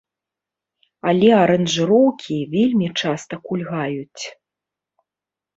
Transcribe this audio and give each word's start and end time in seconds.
Але 1.11 1.27
аранжыроўкі 1.41 2.37
вельмі 2.55 2.87
часта 3.03 3.39
кульгаюць. 3.47 4.23